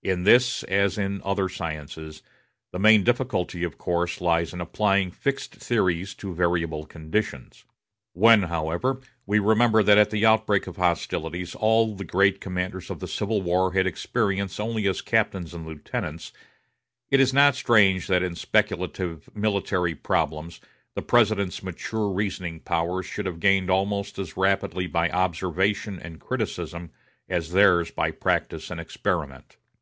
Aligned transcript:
In 0.00 0.22
this, 0.22 0.62
as 0.62 0.96
in 0.96 1.20
other 1.22 1.48
sciences, 1.50 2.22
the 2.72 2.78
main 2.78 3.02
difficulty, 3.04 3.62
of 3.64 3.76
course, 3.76 4.20
lies 4.22 4.54
in 4.54 4.60
applying 4.60 5.10
fixed 5.10 5.56
theories 5.56 6.14
to 6.14 6.32
variable 6.32 6.86
conditions. 6.86 7.64
When, 8.14 8.44
however, 8.44 9.00
we 9.26 9.38
remember 9.40 9.82
that 9.82 9.98
at 9.98 10.08
the 10.10 10.24
outbreak 10.24 10.66
of 10.68 10.76
hostilities 10.76 11.54
all 11.56 11.94
the 11.94 12.04
great 12.06 12.40
commanders 12.40 12.88
of 12.88 13.00
the 13.00 13.08
Civil 13.08 13.42
War 13.42 13.72
had 13.74 13.86
experience 13.88 14.58
only 14.60 14.86
as 14.86 15.02
captains 15.02 15.52
and 15.52 15.66
lieutenants, 15.66 16.32
it 17.10 17.20
is 17.20 17.34
not 17.34 17.56
strange 17.56 18.06
that 18.06 18.22
in 18.22 18.34
speculative 18.36 19.28
military 19.36 19.94
problems 19.96 20.58
the 20.94 21.02
President's 21.02 21.62
mature 21.62 22.08
reasoning 22.10 22.60
powers 22.60 23.04
should 23.04 23.26
have 23.26 23.40
gained 23.40 23.68
almost 23.68 24.16
as 24.18 24.36
rapidly 24.38 24.86
by 24.86 25.10
observation 25.10 25.98
and 25.98 26.20
criticism 26.20 26.92
as 27.28 27.50
theirs 27.50 27.90
by 27.90 28.10
practice 28.12 28.70
and 28.70 28.80
experiment. 28.80 29.56